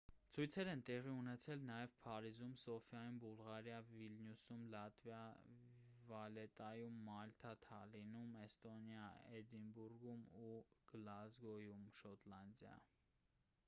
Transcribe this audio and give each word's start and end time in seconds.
ցույցեր 0.35 0.67
են 0.69 0.79
տեղի 0.89 1.09
ունեցել 1.15 1.59
նաև 1.65 1.91
փարիզում 2.05 2.53
սոֆիայում 2.61 3.19
բուլղարիա 3.23 3.81
վիլնյուսում 3.89 4.63
լիտվա 4.77 5.19
վալետայում 6.13 6.97
մալթա 7.11 7.51
թալինում 7.67 8.33
էստոնիա 8.45 9.05
և 9.09 9.35
էդինբուրգում 9.43 10.25
ու 10.49 10.53
գլազգոյում 10.95 11.85
շոտլանդիա 12.03 12.73